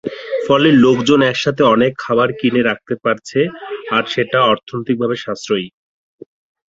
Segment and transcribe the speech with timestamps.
[0.47, 3.39] ফলে লোকজন একসাথে অনেক খাবার কিনে রাখতে পারছে,
[3.91, 5.67] আর সেটা অর্থনৈতিকভাবে সাশ্রয়ী।